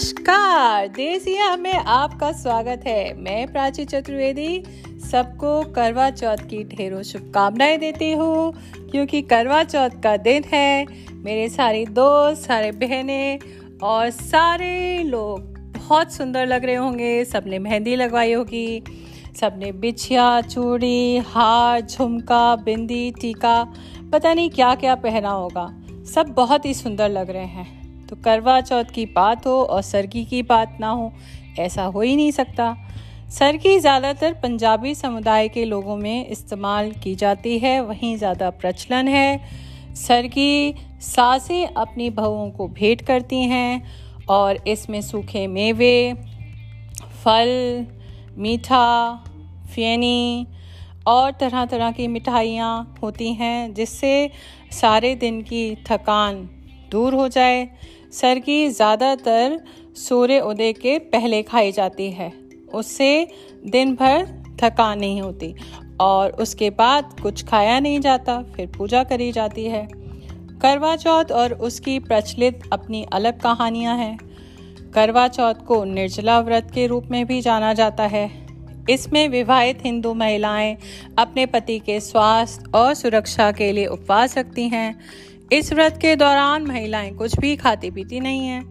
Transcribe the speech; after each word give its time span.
नमस्कार, 0.00 0.88
देसिया 0.88 1.56
में 1.56 1.72
आपका 1.72 2.32
स्वागत 2.32 2.84
है। 2.86 3.14
मैं 3.14 3.52
प्राची 3.52 3.84
चतुर्वेदी, 3.84 4.62
सबको 5.10 5.72
करवा 5.72 6.10
चौथ 6.10 6.36
की 6.36 6.64
ढेरों 6.64 7.02
शुभकामनाएँ 7.02 7.78
देती 7.78 8.12
हूँ, 8.12 8.52
क्योंकि 8.90 9.22
करवा 9.22 9.64
चौथ 9.64 9.90
का 10.02 10.16
दिन 10.16 10.44
है। 10.52 10.86
मेरे 11.12 11.48
सारे 11.48 11.84
दोस्त, 11.84 12.42
सारे 12.42 12.70
बहनें 12.72 13.38
और 13.82 14.10
सारे 14.10 15.02
लोग 15.02 15.40
बहुत 15.58 16.12
सुंदर 16.12 16.46
लग 16.46 16.64
रहे 16.64 16.74
होंगे। 16.74 17.24
सबने 17.24 17.58
मेहंदी 17.58 17.96
लगवाई 17.96 18.32
होगी, 18.32 18.82
सबने 19.40 19.72
बिछिया, 19.72 20.40
चूड़ी, 20.40 21.18
हार, 21.18 21.80
झुमका, 21.80 22.56
बिंदी, 22.56 23.10
टीका, 23.10 23.74
पता 24.12 24.34
नहीं 24.34 24.50
क्या 24.50 24.74
क्या 24.74 24.94
पहना 24.94 25.30
होगा। 25.30 25.82
सब 26.14 26.26
बहुत 26.26 26.64
ही 26.64 26.74
सुंदर 26.74 27.08
लग 27.08 27.30
रहे 27.30 27.46
हैं। 27.46 27.79
तो 28.10 28.16
करवा 28.16 28.60
चौथ 28.60 28.84
की 28.84 29.04
बात 29.08 29.46
हो 29.46 29.62
और 29.62 29.82
सरगी 29.82 30.24
की 30.24 30.42
बात 30.44 30.76
ना 30.80 30.90
हो, 30.90 31.12
ऐसा 31.58 31.84
हो 31.84 32.00
ही 32.00 32.16
नहीं 32.16 32.30
सकता। 32.32 32.74
सरगी 33.30 33.78
ज़्यादातर 33.78 34.32
पंजाबी 34.34 34.94
समुदाय 34.94 35.48
के 35.48 35.64
लोगों 35.64 35.96
में 35.96 36.26
इस्तेमाल 36.28 36.90
की 36.94 37.14
जाती 37.14 37.58
है, 37.58 37.80
वहीं 37.80 38.16
ज़्यादा 38.16 38.50
प्रचलन 38.52 39.08
है। 39.08 39.40
सरगी 39.96 40.74
सासें 41.02 41.66
अपनी 41.66 42.10
बहुओं 42.10 42.50
को 42.50 42.68
भेंट 42.70 43.02
करती 43.02 43.42
हैं 43.44 43.82
और 44.30 44.58
इसमें 44.68 45.00
सूखे 45.02 45.46
मेवे, 45.46 46.14
फल, 47.24 47.86
मीठा, 48.38 49.14
फेनी 49.74 50.46
और 51.06 51.30
तरह 51.32 51.64
तरह 51.66 51.90
की 51.92 52.06
मिठाइयाँ 52.08 52.96
होती 53.02 53.32
हैं, 53.32 53.74
जिससे 53.74 54.30
सारे 54.72 55.14
दिन 55.14 55.40
की 55.42 55.74
थकान 55.88 56.48
दूर 56.90 57.14
हो 57.14 57.28
जाए। 57.28 57.68
सरगी 58.12 58.68
ज़्यादातर 58.68 59.58
सूर्य 59.98 60.38
उदय 60.40 60.72
के 60.72 60.98
पहले 60.98 61.42
खाई 61.42 61.72
जाती 61.72 62.10
है। 62.10 62.32
उससे 62.74 63.28
दिन 63.66 63.94
भर 63.94 64.26
थकान 64.62 64.98
नहीं 64.98 65.20
होती 65.22 65.54
और 66.00 66.30
उसके 66.32 66.70
बाद 66.70 67.16
कुछ 67.22 67.44
खाया 67.46 67.78
नहीं 67.80 68.00
जाता, 68.00 68.42
फिर 68.56 68.66
पूजा 68.78 69.02
करी 69.04 69.30
जाती 69.32 69.64
है। 69.64 69.86
करवा 70.62 70.94
चौथ 70.96 71.32
और 71.32 71.52
उसकी 71.60 71.98
प्रचलित 71.98 72.62
अपनी 72.72 73.02
अलग 73.12 73.40
कहानियाँ 73.40 73.96
हैं। 73.96 74.18
करवा 74.94 75.26
चौथ 75.28 75.64
को 75.66 75.82
निर्जला 75.84 76.38
व्रत 76.40 76.70
के 76.74 76.86
रूप 76.86 77.06
में 77.10 77.24
भी 77.26 77.40
जाना 77.40 77.72
जाता 77.74 78.06
है। 78.06 78.28
इसमें 78.90 79.28
विवाहित 79.28 79.84
हिंदू 79.84 80.12
महिलाएँ 80.14 80.76
अपने 81.18 81.46
पति 81.46 81.78
के 81.78 81.98
स्वास्थ्य 82.00 82.70
और 82.74 82.94
सुरक्षा 82.94 83.50
के 83.52 83.70
लिए 83.72 83.86
उपवास 83.86 84.36
रखती 84.38 84.68
हैं। 84.68 84.98
इस 85.52 85.72
व्रत 85.72 85.98
के 86.02 86.16
दौरान 86.16 86.66
महिलाएँ 86.66 87.14
कुछ 87.14 87.38
भी 87.38 87.56
खाती 87.56 87.90
पीती 87.90 88.20
नहीं 88.20 88.46
हैं। 88.46 88.62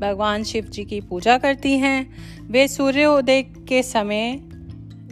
भगवान 0.00 0.44
शिव 0.44 0.64
जी 0.64 0.84
की 0.84 1.00
पूजा 1.00 1.38
करती 1.38 1.72
हैं। 1.72 2.14
वे 2.50 2.68
सूर्योदय 2.68 3.42
के 3.42 3.82
समय 3.82 4.40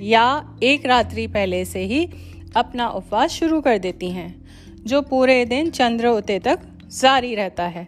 या 0.00 0.56
एक 0.62 0.86
रात्रि 0.86 1.26
पहले 1.26 1.64
से 1.64 1.84
ही 1.84 2.10
अपना 2.56 2.88
उपवास 2.88 3.30
शुरू 3.30 3.60
कर 3.60 3.78
देती 3.78 4.10
हैं, 4.10 4.44
जो 4.86 5.02
पूरे 5.02 5.44
दिन 5.44 5.70
चंद्र 5.70 6.06
उदय 6.06 6.38
तक 6.38 6.58
जारी 6.92 7.34
रहता 7.34 7.64
है। 7.64 7.86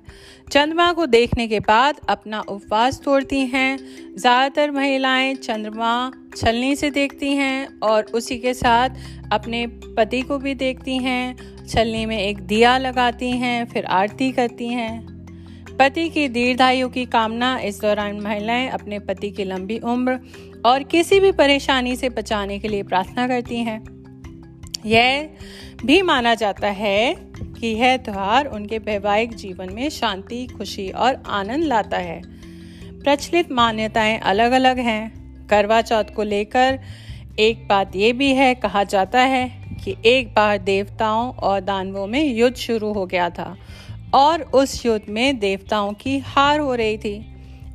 चंद्रमा 0.52 0.92
को 0.92 1.06
देखने 1.06 1.46
के 1.48 1.60
बाद 1.60 2.00
अपना 2.08 2.40
उपवास 2.40 3.00
तोड़ती 3.04 3.40
हैं। 3.46 3.76
ज़्यादातर 4.16 4.70
महिलाएँ 4.70 5.34
चंद्रमा 5.34 6.12
छलनी 6.36 6.74
से 6.76 6.90
देखती 6.90 7.32
हैं 7.32 7.80
और 7.80 8.04
उसी 8.14 8.38
के 8.38 8.54
साथ 8.54 8.90
अपने 9.32 9.66
पति 9.96 10.20
को 10.22 10.38
भी 10.38 10.54
देखती 10.54 10.96
हैं। 10.98 11.66
छलनी 11.66 12.06
में 12.06 12.18
एक 12.18 12.40
दिया 12.40 12.76
लगाती 12.78 13.30
हैं, 13.30 13.64
फिर 13.66 13.84
आरती 13.84 14.30
करती 14.32 14.68
हैं। 14.68 15.14
पति 15.78 16.08
की 16.08 16.28
दीर्घायु 16.28 16.88
की 16.88 17.04
कामना, 17.06 17.58
इस 17.58 17.80
दौरान 17.80 18.20
महिलाएँ 18.20 18.68
अपने 18.68 18.98
पति 18.98 19.30
की 19.30 19.44
लंबी 19.44 19.78
उम्र 19.78 20.18
और 20.66 20.82
किसी 20.82 21.20
भी 21.20 21.32
परेशानी 21.32 21.96
से 21.96 22.08
बचाने 22.08 22.58
के 22.58 22.68
लिए 22.68 22.82
प्रार्थना 22.82 23.26
करती 23.28 23.56
हैं। 23.56 23.82
यह 24.86 25.28
भी 25.84 26.00
माना 26.02 26.34
जाता 26.34 26.68
है 26.68 27.14
कि 27.64 27.70
यह 27.70 27.96
त्यौहार 27.96 28.46
उनके 28.46 28.78
वैवाहिक 28.78 29.34
जीवन 29.34 29.72
में 29.72 29.88
शांति, 29.88 30.46
खुशी 30.46 30.88
और 30.88 31.22
आनंद 31.26 31.64
लाता 31.64 31.96
है। 31.96 32.22
प्रचलित 33.00 33.52
मान्यताएँ 33.52 34.18
अलग 34.18 34.52
अलग 34.52 34.78
हैं। 34.78 35.24
करवा 35.46 35.82
चौथ 35.82 36.04
को 36.04 36.22
लेकर 36.22 36.80
एक 37.38 37.68
बात 37.68 37.96
यह 37.96 38.12
भी 38.12 38.34
है, 38.34 38.54
कहा 38.54 38.84
जाता 38.84 39.20
है 39.20 39.52
कि 39.84 39.96
एक 40.06 40.34
बार 40.34 40.58
देवताओं 40.58 41.32
और 41.32 41.60
दानवों 41.60 42.06
में 42.06 42.24
युद्ध 42.24 42.56
शुरू 42.56 42.92
हो 42.92 43.06
गया 43.06 43.30
था 43.30 43.56
और 44.14 44.42
उस 44.42 44.86
युद्ध 44.86 45.02
में 45.08 45.38
देवताओं 45.38 45.92
की 45.92 46.18
हार 46.18 46.60
हो 46.60 46.74
रही 46.74 46.98
थी। 46.98 47.30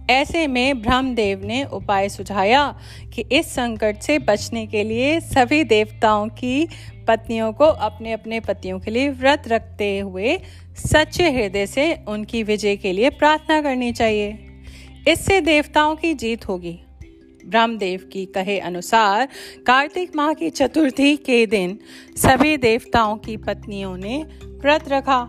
ऐसे 0.10 0.48
में 0.48 0.82
ब्रह्मदेव 0.82 1.46
ने 1.46 1.64
उपाय 1.64 2.10
सुझाया 2.10 2.80
कि 3.14 3.26
इस 3.32 3.54
संकट 3.56 4.00
से 4.00 4.20
बचने 4.20 4.68
के 4.68 4.84
लिए 4.84 5.20
सभी 5.20 5.64
देवताओं 5.64 6.28
की 6.28 6.68
पत्नियों 7.09 7.53
को 7.53 7.66
अपने 7.66 8.12
अपने 8.12 8.40
पतियों 8.40 8.80
के 8.80 8.92
लिए 8.92 9.09
व्रत 9.09 9.44
रखते 9.47 10.00
हुए 10.00 10.38
सच्चे 10.78 11.31
हृदय 11.31 11.66
से 11.68 11.94
उनकी 12.08 12.44
विजय 12.44 12.75
के 12.75 12.92
लिए 12.92 13.09
प्रार्थना 13.09 13.62
करनी 13.62 13.92
चाहिए। 13.92 14.40
इससे 15.08 15.42
देवताओं 15.42 15.96
की 15.96 16.14
जीत 16.14 16.47
होगी। 16.47 16.80
ब्रह्मदेव 17.46 18.09
की 18.14 18.25
कहे 18.25 18.59
अनुसार 18.59 19.28
कार्तिक 19.68 20.16
माह 20.16 20.34
की 20.34 20.50
चतुर्थी 20.50 21.16
के 21.18 21.46
दिन 21.46 21.80
सभी 22.18 22.58
देवताओं 22.58 23.18
की 23.18 23.38
पत्नियों 23.38 23.97
ने 23.97 24.26
व्रत 24.46 24.90
रखा 24.90 25.20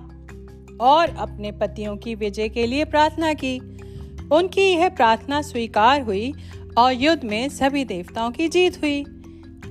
और 0.80 1.16
अपने 1.18 1.52
पतियों 1.52 1.96
की 1.96 2.14
विजय 2.14 2.48
के 2.48 2.66
लिए 2.66 2.84
प्रार्थना 2.84 3.32
की। 3.32 3.58
उनकी 4.32 4.62
यह 4.62 4.88
प्रार्थना 4.88 5.42
स्वीकार 5.42 6.02
हुई 6.02 6.32
और 6.78 6.92
युद्ध 6.92 7.24
में 7.24 7.48
सभी 7.48 7.84
देवताओं 7.84 8.30
की 8.30 8.48
जीत 8.48 8.76
हुई। 8.76 9.04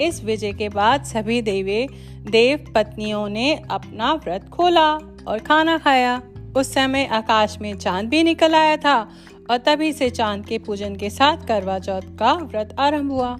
इस 0.01 0.23
विजय 0.23 0.53
के 0.53 0.69
बाद 0.69 1.03
सभी 1.03 1.41
देवे 1.41 1.87
देव 2.29 2.71
पत्नियों 2.75 3.29
ने 3.29 3.53
अपना 3.71 4.13
व्रत 4.13 4.49
खोला 4.49 4.91
और 5.27 5.39
खाना 5.39 5.77
खाया। 5.77 6.21
उस 6.57 6.73
समय 6.73 7.05
आकाश 7.05 7.57
में 7.61 7.77
चाँद 7.77 8.09
भी 8.09 8.23
निकल 8.23 8.55
आया 8.55 8.77
था 8.77 9.09
और 9.51 9.57
तभी 9.57 9.93
से 9.93 10.09
चाँद 10.09 10.45
के 10.45 10.57
पूजन 10.57 10.95
के 10.95 11.09
साथ 11.09 11.45
करवा 11.47 11.79
चौथ 11.79 12.01
का 12.01 12.33
व्रत 12.33 12.75
आरंभ 12.79 13.11
हुआ। 13.11 13.37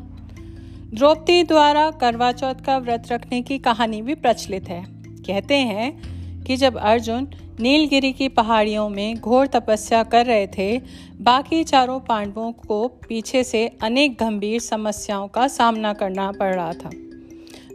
द्रौपदी 0.93 1.43
द्वारा 1.43 1.91
करवा 1.91 2.31
चौथ 2.31 2.55
का 2.65 2.77
व्रत 2.77 3.03
रखने 3.11 3.41
की 3.41 3.57
कहानी 3.59 4.01
भी 4.01 4.15
प्रचलित 4.15 4.69
है। 4.69 4.83
कहते 5.27 5.55
हैं 5.55 6.43
कि 6.43 6.55
जब 6.55 6.77
अर्जुन 6.77 7.27
नीलगिरी 7.61 8.11
की 8.11 8.27
पहाड़ियों 8.27 8.89
में 8.89 9.15
घोर 9.15 9.47
तपस्या 9.47 10.03
कर 10.03 10.25
रहे 10.25 10.47
थे। 10.47 10.81
बाकी 11.21 11.63
चारों 11.63 11.99
पांडवों 11.99 12.51
को 12.51 12.87
पीछे 12.87 13.43
से 13.43 13.71
अनेक 13.81 14.13
गंभीर 14.13 14.59
समस्याओं 14.59 15.27
का 15.27 15.47
सामना 15.47 15.93
करना 15.93 16.31
पड़ 16.31 16.55
रहा 16.55 16.73
था। 16.73 16.89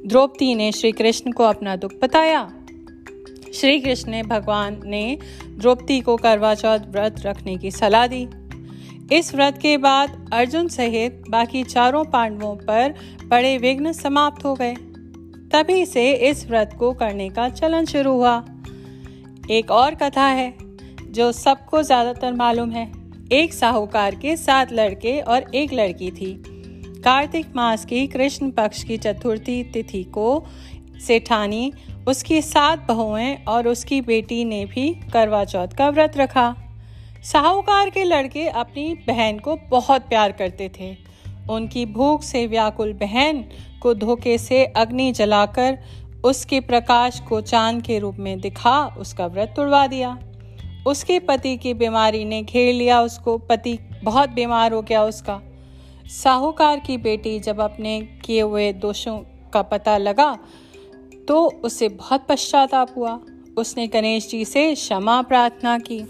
द्रौपदी 0.06 0.54
ने 0.54 0.72
श्री 0.72 0.92
कृष्ण 0.92 1.32
को 1.32 1.44
अपना 1.44 1.76
दुख 1.76 1.92
बताया। 2.02 2.52
श्री 3.54 3.80
कृष्ण 3.80 4.10
ने 4.10 4.22
भगवान 4.22 4.80
ने 4.84 5.18
द्रौपदी 5.46 6.00
को 6.00 6.16
करवा 6.16 6.54
चौथ 6.54 6.78
व्रत 6.78 7.16
रखने 7.20 7.56
की 7.56 7.70
सलाह 7.70 8.06
दी। 8.06 8.28
इस 9.12 9.34
व्रत 9.34 9.58
के 9.62 9.76
बाद 9.78 10.30
अर्जुन 10.32 10.68
सहित 10.68 11.24
बाकी 11.30 11.64
चारों 11.64 12.04
पांडवों 12.04 12.56
पर 12.56 12.94
बड़े 13.26 13.58
विघ्न 13.58 13.92
समाप्त 13.92 14.44
हो 14.44 14.54
गए। 14.54 14.74
तभी 15.52 15.86
से 15.86 16.12
इस 16.12 16.46
व्रत 16.46 16.76
को 16.78 16.92
करने 16.92 17.28
का 17.30 17.48
चलन 17.48 17.84
शुरू 17.84 18.12
हुआ। 18.12 18.44
एक 19.50 19.70
और 19.70 19.94
कथा 19.94 20.26
है, 20.26 20.52
जो 21.08 21.30
सबको 21.32 21.82
ज़्यादातर 21.82 22.32
मालूम 22.32 22.70
है। 22.70 22.92
एक 23.32 23.52
साहूकार 23.54 24.14
के 24.14 24.36
सात 24.36 24.72
लड़के 24.72 25.20
और 25.20 25.50
एक 25.54 25.72
लड़की 25.72 26.10
थी। 26.10 26.32
कार्तिक 27.04 27.46
मास 27.56 27.84
की 27.84 28.06
कृष्ण 28.06 28.50
पक्ष 28.50 28.82
की 28.82 28.96
चतुर्थी 28.96 29.62
तिथि 29.64 30.02
को 30.04 30.44
सेठानी, 31.06 31.72
उसकी 32.08 32.40
सात 32.42 32.86
बहुएँ 32.88 33.34
और 33.48 33.68
उसकी 33.68 34.00
बेटी 34.00 34.44
ने 34.44 34.64
भी 34.64 34.88
करवा 35.12 35.44
चौथ 35.44 35.68
का 35.68 35.88
व्रत 35.88 36.16
रखा। 36.16 36.54
साहूकार 37.22 37.90
के 37.90 38.04
लड़के 38.04 38.46
अपनी 38.48 38.94
बहन 39.06 39.38
को 39.38 39.56
बहुत 39.70 40.02
प्यार 40.02 40.32
करते 40.32 40.70
थे। 40.80 40.96
उनकी 41.50 41.86
भूख 41.86 42.22
से 42.22 42.46
व्याकुल 42.46 42.92
बहन 42.92 43.44
को 43.82 43.94
धोखे 43.94 44.38
से 44.38 44.64
अग्नि 44.64 45.12
जलाकर 45.12 45.78
उसके 46.24 46.60
प्रकाश 46.60 47.20
को 47.20 47.40
चाँद 47.40 47.82
के 47.82 47.98
रूप 47.98 48.16
में 48.18 48.40
दिखा, 48.40 48.86
उसका 48.98 49.26
व्रत 49.26 49.52
तुड़वा 49.56 49.86
दिया। 49.86 50.18
उसके 50.86 51.18
पति 51.18 51.56
की 51.56 51.74
बीमारी 51.74 52.24
ने 52.24 52.42
घेर 52.42 52.74
लिया 52.74 53.00
उसको, 53.00 53.38
पति 53.38 53.78
बहुत 54.04 54.30
बीमार 54.30 54.72
हो 54.72 54.82
गया 54.82 55.04
उसका। 55.04 55.40
साहूकार 56.06 56.80
की 56.80 56.96
बेटी 56.96 57.38
जब 57.40 57.60
अपने 57.60 58.00
किए 58.24 58.40
हुए 58.40 58.72
दोषों 58.72 59.18
का 59.52 59.62
पता 59.62 59.96
लगा 59.98 60.38
तो 61.28 61.46
उसे 61.64 61.88
बहुत 61.88 62.26
पश्चाताप 62.28 62.90
हुआ। 62.96 63.20
उसने 63.56 63.86
गणेश 63.86 64.28
जी 64.28 64.44
से 64.44 64.74
क्षमा 64.74 65.20
प्रार्थना 65.22 65.78
की 65.78 66.00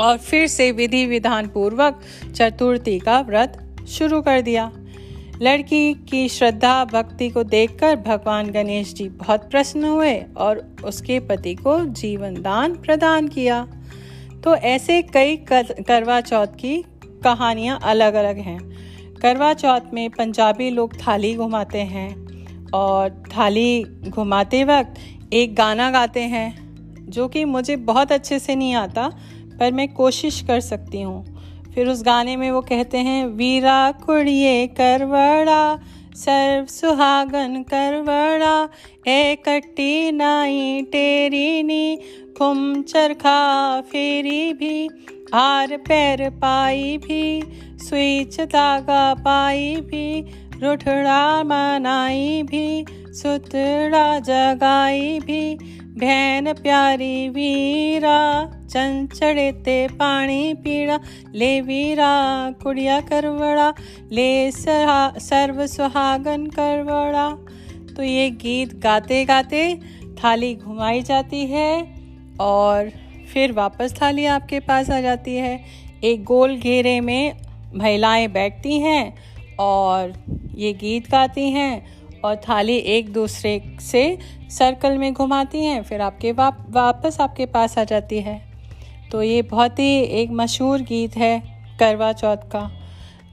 और 0.00 0.16
फिर 0.18 0.46
से 0.46 0.70
विधि 0.72 1.04
विधान 1.06 1.46
पूर्वक 1.48 2.00
चतुर्थी 2.34 2.98
का 2.98 3.20
व्रत 3.20 3.76
शुरू 3.88 4.20
कर 4.22 4.40
दिया। 4.40 4.72
लड़की 5.42 5.94
की 5.94 6.28
श्रद्धा 6.28 6.84
भक्ति 6.84 7.28
को 7.30 7.42
देखकर 7.44 7.96
भगवान 7.96 8.50
गणेश 8.50 8.94
जी 8.94 9.08
बहुत 9.08 9.50
प्रसन्न 9.50 9.84
हुए 9.84 10.14
और 10.36 10.76
उसके 10.84 11.20
पति 11.20 11.54
को 11.54 11.78
जीवन 11.84 12.34
दान 12.34 12.74
प्रदान 12.76 13.28
किया। 13.28 13.66
तो 14.44 14.54
ऐसे 14.54 15.02
कई 15.02 15.36
करवा 15.52 16.20
चौथ 16.20 16.46
की 16.46 16.76
कहानियाँ 17.24 17.78
अलग 17.82 18.14
अलग 18.14 18.38
हैं। 18.38 18.58
करवा 19.22 19.52
चौथ 19.54 19.80
में 19.94 20.10
पंजाबी 20.10 20.70
लोग 20.70 20.94
थाली 20.96 21.34
घुमाते 21.34 21.78
हैं 21.78 22.70
और 22.70 23.22
थाली 23.36 23.84
घुमाते 24.08 24.64
वक्त 24.64 24.94
एक 25.32 25.54
गाना 25.54 25.90
गाते 25.90 26.20
हैं, 26.20 26.66
जो 27.10 27.28
कि 27.28 27.44
मुझे 27.44 27.76
बहुत 27.76 28.12
अच्छे 28.12 28.38
से 28.38 28.54
नहीं 28.54 28.74
आता, 28.74 29.08
पर 29.60 29.72
मैं 29.72 29.88
कोशिश 29.88 30.40
कर 30.40 30.60
सकती 30.60 31.00
हूँ। 31.00 31.35
फिर 31.76 31.88
उस 31.88 32.02
गाने 32.02 32.36
में 32.36 32.50
वो 32.50 32.60
कहते 32.60 32.98
हैं, 32.98 33.26
वीरा 33.26 33.92
कुड़िए 33.92 34.66
करवड़ा, 34.66 35.78
सर्व 36.14 36.66
सुहागन 36.66 37.62
करवड़ा, 37.62 38.68
ए 39.08 39.36
कट्टी 39.36 40.12
नाई 40.12 40.82
टेरी 40.82 41.62
नी 41.62 41.98
खुम 42.38 42.82
चरखा 42.82 43.80
फेरी 43.80 44.52
भी, 44.52 44.86
हार 45.34 45.76
पैर 45.76 46.30
पाई 46.30 46.98
भी, 46.98 47.42
स्विच 47.78 48.40
धागा 48.40 49.14
पाई 49.14 49.76
भी, 49.76 50.20
रुठड़ा 50.62 51.42
मनाई 51.44 52.42
भी, 52.42 52.84
सुतड़ा 53.12 54.18
जगाई 54.18 55.20
भी 55.20 55.58
भैन 55.98 56.52
प्यारी 56.52 57.28
वीरा, 57.28 58.18
चंचड़े 58.70 59.50
ते 59.64 59.76
पानी 59.88 60.54
पीड़ा, 60.54 60.98
ले 61.34 61.60
वीरा, 61.60 62.10
कुड़िया 62.62 63.00
करवड़ा, 63.00 63.72
ले 64.12 64.50
सर्व 64.50 65.66
सुहागन 65.66 66.46
करवड़ा। 66.46 67.28
तो 67.96 68.02
ये 68.02 68.28
गीत 68.30 68.74
गाते 68.78 69.24
गाते 69.24 69.62
थाली 70.14 70.54
घुमाई 70.54 71.02
जाती 71.02 71.44
है 71.46 71.72
और 72.40 72.90
फिर 73.32 73.52
वापस 73.52 73.94
थाली 74.02 74.26
आपके 74.26 74.60
पास 74.60 74.90
आ 74.90 75.00
जाती 75.00 75.36
है। 75.36 75.60
एक 76.04 76.24
गोल 76.24 76.56
घेरे 76.56 77.00
में 77.00 77.36
महिलाएँ 77.74 78.28
बैठती 78.28 78.80
हैं 78.80 79.14
और 79.60 80.12
ये 80.54 80.72
गीत 80.72 81.10
गाती 81.10 81.50
हैं 81.50 82.05
और 82.26 82.36
थाली 82.38 82.76
एक 82.92 83.12
दूसरे 83.12 83.60
से 83.82 84.18
सर्कल 84.50 84.98
में 84.98 85.12
घुमाती 85.12 85.64
हैं, 85.64 85.82
फिर 85.82 86.00
आपके 86.00 86.32
वाप, 86.32 86.66
वापस 86.70 87.20
आपके 87.20 87.46
पास 87.46 87.78
आ 87.78 87.84
जाती 87.84 88.20
है। 88.20 88.40
तो 89.12 89.22
ये 89.22 89.42
बहुत 89.42 89.78
ही 89.78 90.00
एक 90.20 90.30
मशहूर 90.32 90.80
गीत 90.82 91.16
है, 91.16 91.40
करवा 91.80 92.12
चौथ 92.12 92.50
का। 92.52 92.70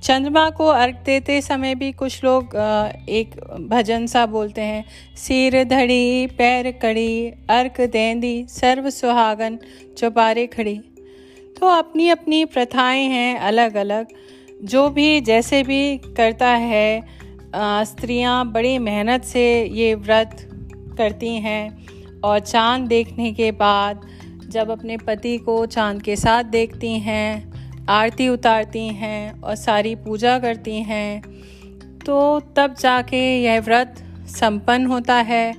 चंद्रमा 0.03 0.49
को 0.49 0.65
अर्घ 0.67 0.95
देते 1.05 1.41
समय 1.41 1.75
भी 1.75 1.91
कुछ 1.91 2.23
लोग 2.23 2.55
एक 3.09 3.35
भजन 3.69 4.05
सा 4.07 4.25
बोलते 4.25 4.61
हैं, 4.61 4.83
सिर 5.17 5.63
धड़ी, 5.63 6.27
पैर 6.27 6.71
कड़ी 6.71 7.27
अर्क 7.49 7.79
देंदी, 7.81 8.45
सर्व 8.49 8.89
सुहागन, 8.89 9.57
चौपारे 9.97 10.45
खड़ी। 10.47 10.79
तो 11.59 11.67
अपनी 11.67 12.09
अपनी 12.09 12.43
प्रथाएँ 12.45 13.07
हैं 13.07 13.39
अलग 13.39 13.75
अलग 13.75 14.07
जो 14.63 14.87
भी 14.89 15.21
जैसे 15.21 15.61
भी 15.63 15.97
करता 16.17 16.49
है 16.49 16.87
स्त्रियाँ 17.55 18.45
बड़ी 18.51 18.77
मेहनत 18.79 19.23
से 19.23 19.43
ये 19.65 19.93
व्रत 19.95 20.37
करती 20.97 21.29
हैं 21.37 22.21
और 22.21 22.39
चाँद 22.39 22.87
देखने 22.87 23.31
के 23.33 23.51
बाद 23.51 24.01
जब 24.49 24.69
अपने 24.71 24.97
पति 24.97 25.37
को 25.37 25.65
चाँद 25.65 26.01
के 26.01 26.15
साथ 26.15 26.43
देखती 26.43 26.91
हैं, 26.99 27.85
आरती 27.89 28.27
उतारती 28.29 28.87
हैं 28.87 29.41
और 29.41 29.55
सारी 29.55 29.95
पूजा 29.95 30.37
करती 30.39 30.81
हैं 30.81 31.21
तो 32.05 32.39
तब 32.55 32.75
जाके 32.79 33.21
यह 33.43 33.59
व्रत 33.61 34.03
संपन्न 34.29 34.85
होता 34.85 35.15
है। 35.15 35.53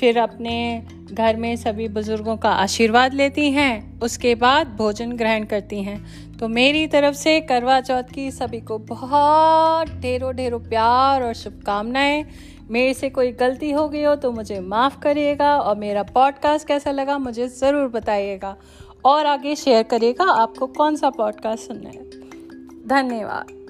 फिर 0.00 0.18
अपने 0.18 0.82
घर 1.12 1.36
में 1.36 1.54
सभी 1.56 1.88
बुज़ुर्गों 1.88 2.36
का 2.36 2.50
आशीर्वाद 2.50 3.14
लेती 3.14 3.50
हैं, 3.50 4.00
उसके 4.00 4.34
बाद 4.34 4.68
भोजन 4.76 5.12
ग्रहण 5.12 5.44
करती 5.44 5.82
हैं। 5.82 5.98
तो 6.44 6.48
मेरी 6.48 6.86
तरफ़ 6.86 7.14
से 7.16 7.40
करवा 7.40 7.80
चौथ 7.80 8.10
की 8.14 8.30
सभी 8.30 8.60
को 8.60 8.76
बहुत 8.78 9.88
ढेरों 9.90 10.34
ढेरों 10.36 10.58
प्यार 10.60 11.22
और 11.22 11.32
शुभकामनाएँ। 11.34 12.24
मेरे 12.70 12.92
से 12.94 13.10
कोई 13.10 13.32
गलती 13.32 13.70
हो 13.70 13.88
गई 13.88 14.02
हो 14.02 14.14
तो 14.16 14.32
मुझे 14.32 14.60
माफ़ 14.60 14.98
करिएगा 14.98 15.56
और 15.58 15.76
मेरा 15.76 16.02
पॉडकास्ट 16.02 16.68
कैसा 16.68 16.90
लगा 16.90 17.18
मुझे 17.18 17.48
ज़रूर 17.48 17.88
बताइएगा। 17.88 18.56
और 19.04 19.26
आगे 19.26 19.56
शेयर 19.56 19.82
करिएगा 19.82 20.30
आपको 20.32 20.66
कौन 20.66 20.96
सा 20.96 21.10
पॉडकास्ट 21.10 21.66
सुनना 21.66 21.90
है। 21.90 22.08
धन्यवाद। 22.88 23.63